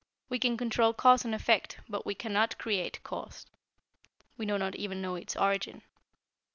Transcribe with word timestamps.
We 0.29 0.39
can 0.39 0.57
control 0.57 0.93
Cause 0.95 1.25
and 1.25 1.35
Effect, 1.35 1.77
but 1.87 2.07
we 2.07 2.15
cannot 2.15 2.57
create 2.57 2.99
Cause. 3.03 3.45
We 4.35 4.47
do 4.47 4.57
not 4.57 4.75
even 4.75 4.99
know 4.99 5.13
its 5.13 5.35
origin. 5.35 5.83